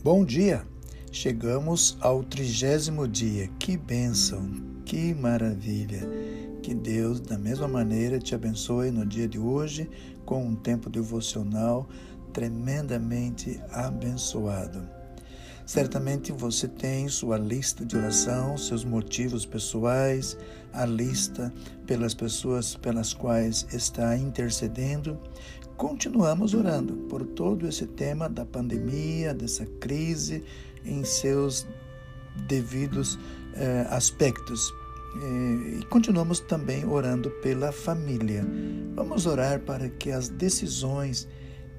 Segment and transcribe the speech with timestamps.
[0.00, 0.64] Bom dia!
[1.10, 3.48] Chegamos ao trigésimo dia.
[3.58, 4.48] Que bênção,
[4.84, 6.08] que maravilha!
[6.62, 9.90] Que Deus, da mesma maneira, te abençoe no dia de hoje
[10.24, 11.88] com um tempo devocional
[12.32, 14.88] tremendamente abençoado.
[15.66, 20.38] Certamente você tem sua lista de oração, seus motivos pessoais,
[20.72, 21.52] a lista
[21.88, 25.18] pelas pessoas pelas quais está intercedendo.
[25.78, 30.42] Continuamos orando por todo esse tema da pandemia, dessa crise
[30.84, 31.68] em seus
[32.48, 33.16] devidos
[33.54, 34.74] eh, aspectos.
[35.80, 38.44] E continuamos também orando pela família.
[38.96, 41.28] Vamos orar para que as decisões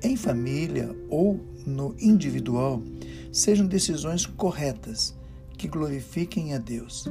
[0.02, 2.82] em família ou no individual
[3.34, 5.14] sejam decisões corretas,
[5.58, 7.06] que glorifiquem a Deus.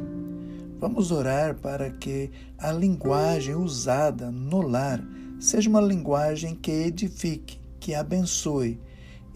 [0.81, 5.07] Vamos orar para que a linguagem usada no lar
[5.39, 8.79] seja uma linguagem que edifique, que abençoe,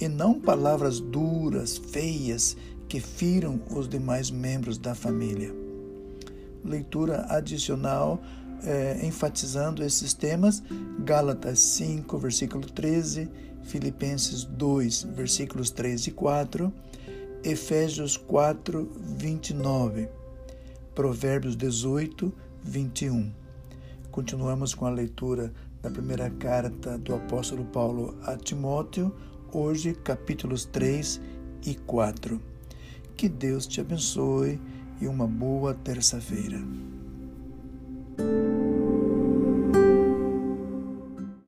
[0.01, 2.57] e não palavras duras, feias,
[2.89, 5.55] que firam os demais membros da família.
[6.65, 8.21] Leitura adicional
[8.65, 10.63] é, enfatizando esses temas,
[11.01, 13.29] Gálatas 5, versículo 13,
[13.63, 16.73] Filipenses 2, versículos 3 e 4,
[17.45, 20.09] Efésios 4, 29,
[20.95, 23.42] Provérbios 18, 21.
[24.13, 29.11] Continuamos com a leitura da primeira carta do apóstolo Paulo a Timóteo,
[29.51, 31.19] hoje capítulos 3
[31.65, 32.39] e 4.
[33.17, 34.61] Que Deus te abençoe
[35.01, 36.61] e uma boa terça-feira.